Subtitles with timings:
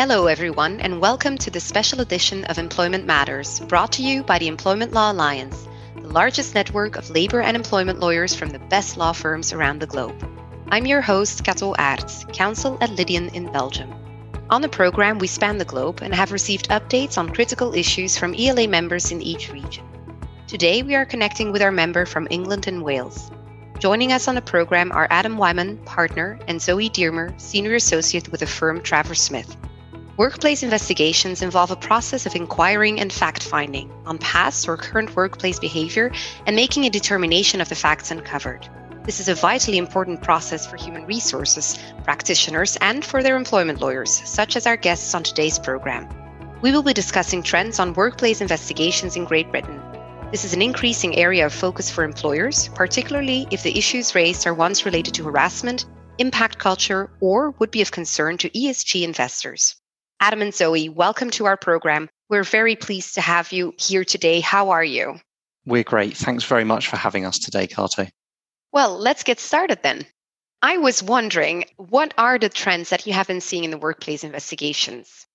[0.00, 4.38] Hello, everyone, and welcome to the special edition of Employment Matters, brought to you by
[4.38, 8.96] the Employment Law Alliance, the largest network of labor and employment lawyers from the best
[8.96, 10.16] law firms around the globe.
[10.70, 13.92] I'm your host, Kato Aerts, counsel at Lydian in Belgium.
[14.48, 18.34] On the program, we span the globe and have received updates on critical issues from
[18.34, 19.84] ELA members in each region.
[20.46, 23.30] Today, we are connecting with our member from England and Wales.
[23.78, 28.40] Joining us on the program are Adam Wyman, partner, and Zoe Dearmer, senior associate with
[28.40, 29.58] the firm Travers Smith.
[30.16, 35.58] Workplace investigations involve a process of inquiring and fact finding on past or current workplace
[35.58, 36.12] behavior
[36.46, 38.68] and making a determination of the facts uncovered.
[39.04, 44.10] This is a vitally important process for human resources practitioners and for their employment lawyers,
[44.28, 46.06] such as our guests on today's program.
[46.60, 49.80] We will be discussing trends on workplace investigations in Great Britain.
[50.30, 54.54] This is an increasing area of focus for employers, particularly if the issues raised are
[54.54, 55.86] ones related to harassment,
[56.18, 59.79] impact culture, or would be of concern to ESG investors.
[60.22, 62.10] Adam and Zoe, welcome to our program.
[62.28, 64.40] We're very pleased to have you here today.
[64.40, 65.18] How are you?
[65.64, 66.14] We're great.
[66.14, 68.06] Thanks very much for having us today, Kato.
[68.70, 70.04] Well, let's get started then.
[70.60, 74.22] I was wondering, what are the trends that you have been seeing in the workplace
[74.22, 75.26] investigations?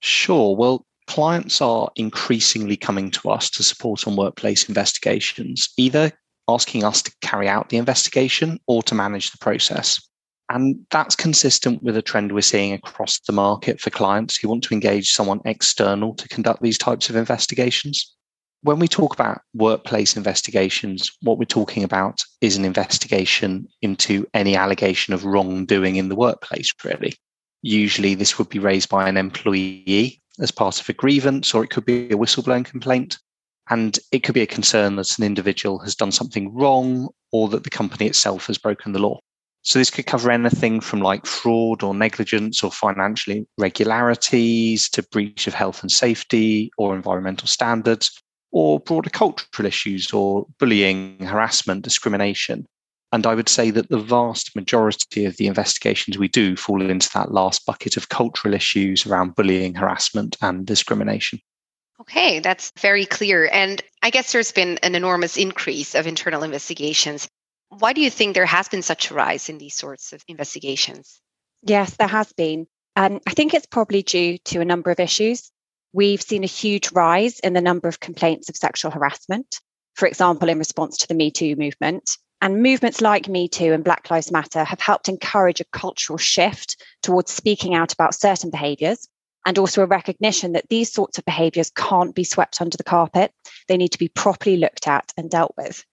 [0.00, 0.54] Sure.
[0.54, 6.12] Well, clients are increasingly coming to us to support on workplace investigations, either
[6.50, 10.06] asking us to carry out the investigation or to manage the process.
[10.50, 14.62] And that's consistent with a trend we're seeing across the market for clients who want
[14.64, 18.14] to engage someone external to conduct these types of investigations.
[18.62, 24.56] When we talk about workplace investigations, what we're talking about is an investigation into any
[24.56, 27.14] allegation of wrongdoing in the workplace, really.
[27.62, 31.70] Usually, this would be raised by an employee as part of a grievance, or it
[31.70, 33.18] could be a whistleblowing complaint.
[33.70, 37.64] And it could be a concern that an individual has done something wrong or that
[37.64, 39.20] the company itself has broken the law.
[39.64, 45.46] So this could cover anything from like fraud or negligence or financial irregularities to breach
[45.46, 48.20] of health and safety or environmental standards
[48.52, 52.66] or broader cultural issues or bullying, harassment, discrimination.
[53.10, 57.08] And I would say that the vast majority of the investigations we do fall into
[57.14, 61.40] that last bucket of cultural issues around bullying, harassment, and discrimination.
[62.00, 63.48] Okay, that's very clear.
[63.50, 67.28] And I guess there's been an enormous increase of internal investigations.
[67.78, 71.20] Why do you think there has been such a rise in these sorts of investigations?
[71.62, 72.66] Yes, there has been.
[72.94, 75.50] And I think it's probably due to a number of issues.
[75.92, 79.60] We've seen a huge rise in the number of complaints of sexual harassment,
[79.94, 82.10] for example, in response to the Me Too movement.
[82.40, 86.82] And movements like Me Too and Black Lives Matter have helped encourage a cultural shift
[87.02, 89.08] towards speaking out about certain behaviors
[89.46, 93.32] and also a recognition that these sorts of behaviors can't be swept under the carpet.
[93.66, 95.84] They need to be properly looked at and dealt with.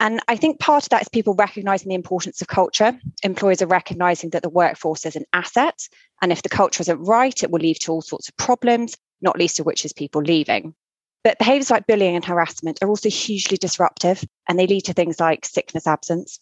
[0.00, 2.98] And I think part of that is people recognizing the importance of culture.
[3.22, 5.78] Employers are recognizing that the workforce is an asset.
[6.22, 9.38] And if the culture isn't right, it will lead to all sorts of problems, not
[9.38, 10.74] least of which is people leaving.
[11.22, 15.20] But behaviors like bullying and harassment are also hugely disruptive and they lead to things
[15.20, 16.40] like sickness absence.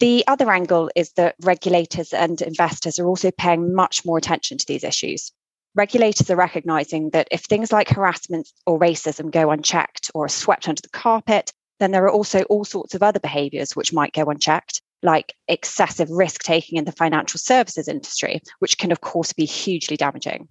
[0.00, 4.66] The other angle is that regulators and investors are also paying much more attention to
[4.66, 5.30] these issues.
[5.74, 10.68] Regulators are recognizing that if things like harassment or racism go unchecked or are swept
[10.68, 14.24] under the carpet, then there are also all sorts of other behaviors which might go
[14.24, 19.44] unchecked, like excessive risk taking in the financial services industry, which can, of course, be
[19.44, 20.48] hugely damaging.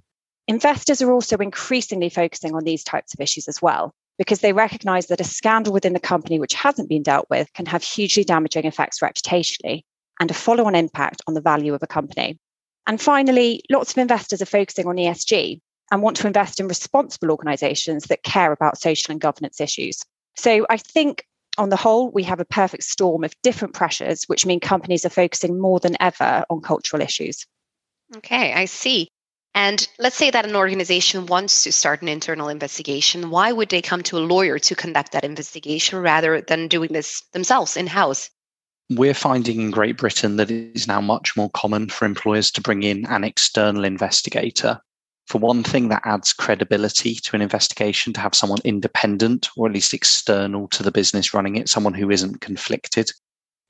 [0.47, 5.07] Investors are also increasingly focusing on these types of issues as well, because they recognize
[5.07, 8.65] that a scandal within the company which hasn't been dealt with can have hugely damaging
[8.65, 9.83] effects reputationally
[10.19, 12.37] and a follow on impact on the value of a company.
[12.85, 15.61] And finally, lots of investors are focusing on ESG
[15.91, 20.03] and want to invest in responsible organizations that care about social and governance issues.
[20.35, 21.25] So I think
[21.57, 25.09] on the whole, we have a perfect storm of different pressures, which mean companies are
[25.09, 27.45] focusing more than ever on cultural issues.
[28.15, 29.09] Okay, I see.
[29.55, 33.29] And let's say that an organization wants to start an internal investigation.
[33.29, 37.21] Why would they come to a lawyer to conduct that investigation rather than doing this
[37.33, 38.31] themselves in house?
[38.89, 42.61] We're finding in Great Britain that it is now much more common for employers to
[42.61, 44.81] bring in an external investigator
[45.27, 49.73] for one thing, that adds credibility to an investigation to have someone independent or at
[49.73, 53.09] least external to the business running it, someone who isn't conflicted.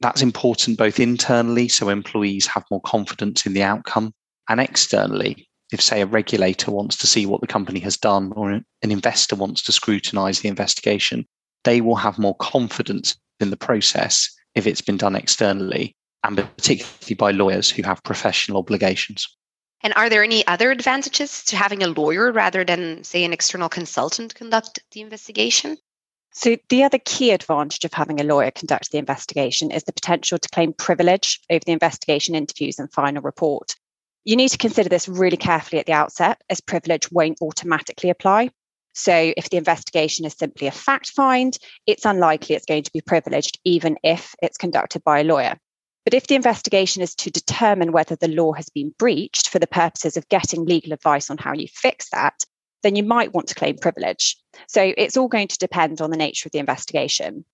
[0.02, 4.14] That's important both internally, so employees have more confidence in the outcome,
[4.50, 8.52] and externally, if, say, a regulator wants to see what the company has done or
[8.52, 11.26] an investor wants to scrutinize the investigation,
[11.64, 17.16] they will have more confidence in the process if it's been done externally, and particularly
[17.16, 19.28] by lawyers who have professional obligations.
[19.84, 23.68] And are there any other advantages to having a lawyer rather than, say, an external
[23.68, 25.78] consultant conduct the investigation?
[26.34, 30.40] So, the other key advantage of having a lawyer conduct the investigation is the potential
[30.40, 33.76] to claim privilege over the investigation interviews and final report.
[34.24, 38.52] You need to consider this really carefully at the outset, as privilege won't automatically apply.
[38.94, 43.02] So, if the investigation is simply a fact find, it's unlikely it's going to be
[43.02, 45.58] privileged, even if it's conducted by a lawyer.
[46.06, 49.68] But if the investigation is to determine whether the law has been breached for the
[49.68, 52.44] purposes of getting legal advice on how you fix that,
[52.84, 54.38] then you might want to claim privilege.
[54.68, 57.46] So, it's all going to depend on the nature of the investigation.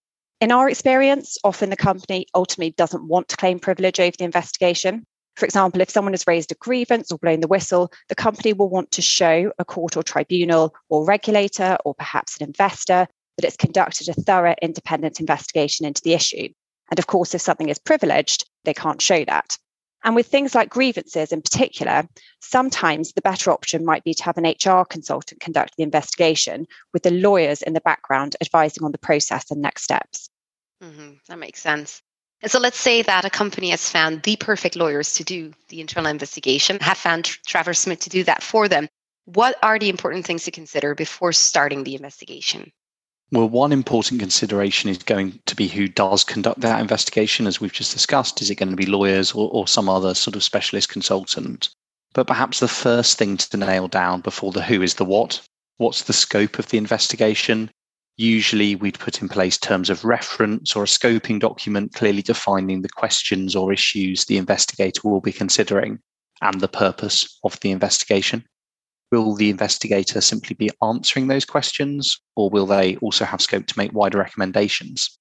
[0.42, 5.06] In our experience, often the company ultimately doesn't want to claim privilege over the investigation.
[5.36, 8.70] For example, if someone has raised a grievance or blown the whistle, the company will
[8.70, 13.08] want to show a court or tribunal or regulator or perhaps an investor
[13.38, 16.50] that it's conducted a thorough independent investigation into the issue.
[16.90, 19.58] And of course, if something is privileged, they can't show that.
[20.04, 22.08] And with things like grievances in particular,
[22.40, 27.04] sometimes the better option might be to have an HR consultant conduct the investigation with
[27.04, 30.30] the lawyers in the background advising on the process and next steps.
[30.82, 31.14] Mm-hmm.
[31.28, 32.02] That makes sense.
[32.42, 35.82] And so let's say that a company has found the perfect lawyers to do the
[35.82, 38.88] internal investigation, have found Travers Smith to do that for them.
[39.26, 42.72] What are the important things to consider before starting the investigation?
[43.32, 47.72] Well, one important consideration is going to be who does conduct that investigation, as we've
[47.72, 48.42] just discussed.
[48.42, 51.70] Is it going to be lawyers or, or some other sort of specialist consultant?
[52.14, 55.42] But perhaps the first thing to nail down before the who is the what.
[55.78, 57.70] What's the scope of the investigation?
[58.18, 62.90] Usually, we'd put in place terms of reference or a scoping document clearly defining the
[62.90, 66.00] questions or issues the investigator will be considering
[66.42, 68.44] and the purpose of the investigation.
[69.12, 73.78] Will the investigator simply be answering those questions, or will they also have scope to
[73.78, 75.18] make wider recommendations?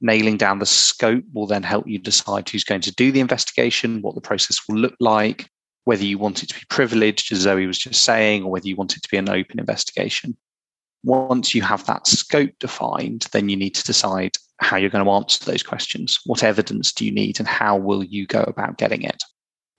[0.00, 4.02] Nailing down the scope will then help you decide who's going to do the investigation,
[4.02, 5.48] what the process will look like,
[5.84, 8.76] whether you want it to be privileged, as Zoe was just saying, or whether you
[8.76, 10.36] want it to be an open investigation
[11.04, 15.10] once you have that scope defined, then you need to decide how you're going to
[15.10, 16.20] answer those questions.
[16.24, 19.22] What evidence do you need and how will you go about getting it?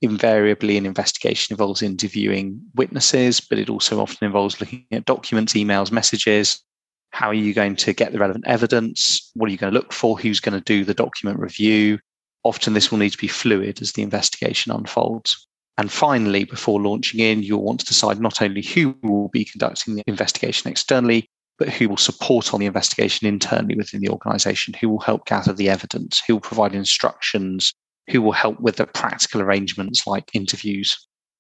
[0.04, 5.94] Invariably, an investigation involves interviewing witnesses, but it also often involves looking at documents, emails,
[5.94, 6.62] messages.
[7.12, 9.32] How are you going to get the relevant evidence?
[9.34, 10.20] What are you going to look for?
[10.20, 12.00] Who's going to do the document review?
[12.44, 15.48] Often, this will need to be fluid as the investigation unfolds.
[15.78, 19.96] And finally, before launching in, you'll want to decide not only who will be conducting
[19.96, 24.90] the investigation externally, but who will support on the investigation internally within the organization, who
[24.90, 27.74] will help gather the evidence, who will provide instructions,
[28.10, 30.98] who will help with the practical arrangements like interviews.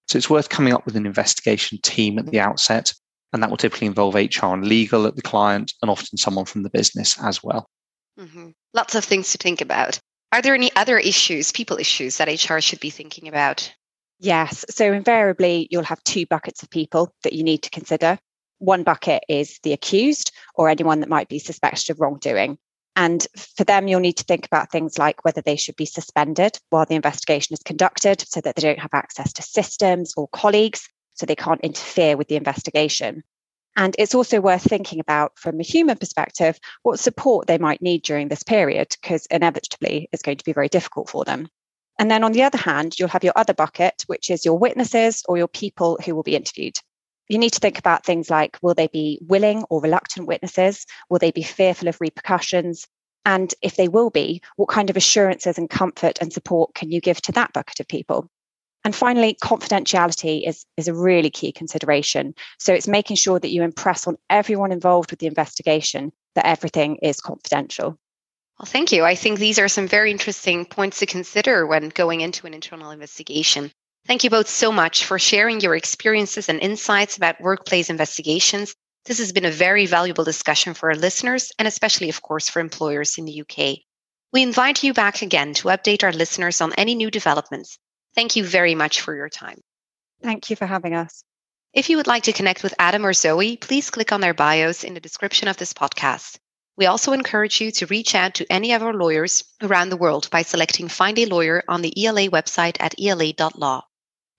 [0.07, 2.93] So it's worth coming up with an investigation team at the outset,
[3.31, 6.63] and that will typically involve HR and legal at the client, and often someone from
[6.63, 7.67] the business as well.
[8.19, 8.49] Mm-hmm.
[8.73, 9.99] Lots of things to think about.
[10.31, 13.71] Are there any other issues, people issues, that HR should be thinking about?
[14.19, 14.65] Yes.
[14.69, 18.17] So invariably, you'll have two buckets of people that you need to consider.
[18.59, 22.57] One bucket is the accused or anyone that might be suspected of wrongdoing.
[22.95, 26.59] And for them, you'll need to think about things like whether they should be suspended
[26.69, 30.87] while the investigation is conducted so that they don't have access to systems or colleagues,
[31.15, 33.23] so they can't interfere with the investigation.
[33.75, 38.03] And it's also worth thinking about, from a human perspective, what support they might need
[38.03, 41.47] during this period, because inevitably it's going to be very difficult for them.
[41.99, 45.23] And then on the other hand, you'll have your other bucket, which is your witnesses
[45.27, 46.79] or your people who will be interviewed.
[47.29, 50.85] You need to think about things like will they be willing or reluctant witnesses?
[51.09, 52.87] Will they be fearful of repercussions?
[53.25, 56.99] And if they will be, what kind of assurances and comfort and support can you
[56.99, 58.29] give to that bucket of people?
[58.83, 62.35] And finally, confidentiality is, is a really key consideration.
[62.59, 66.97] So it's making sure that you impress on everyone involved with the investigation that everything
[66.97, 67.97] is confidential.
[68.59, 69.03] Well, thank you.
[69.05, 72.91] I think these are some very interesting points to consider when going into an internal
[72.91, 73.71] investigation.
[74.05, 78.75] Thank you both so much for sharing your experiences and insights about workplace investigations.
[79.05, 82.59] This has been a very valuable discussion for our listeners and especially, of course, for
[82.59, 83.79] employers in the UK.
[84.33, 87.77] We invite you back again to update our listeners on any new developments.
[88.13, 89.61] Thank you very much for your time.
[90.21, 91.23] Thank you for having us.
[91.73, 94.83] If you would like to connect with Adam or Zoe, please click on their bios
[94.83, 96.37] in the description of this podcast.
[96.75, 100.29] We also encourage you to reach out to any of our lawyers around the world
[100.29, 103.83] by selecting Find a Lawyer on the ELA website at ela.law.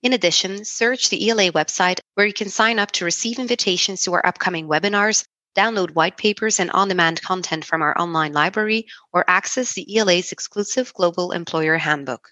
[0.04, 4.12] In addition, search the ELA website where you can sign up to receive invitations to
[4.12, 5.24] our upcoming webinars,
[5.56, 10.30] download white papers and on demand content from our online library, or access the ELA's
[10.30, 12.28] exclusive Global Employer Handbook.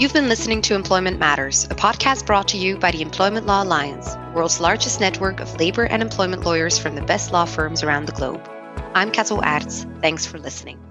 [0.00, 3.62] You've been listening to Employment Matters, a podcast brought to you by the Employment Law
[3.62, 8.06] Alliance, world's largest network of labor and employment lawyers from the best law firms around
[8.06, 8.44] the globe.
[8.96, 9.86] I'm Kato Aerts.
[10.02, 10.85] Thanks for listening.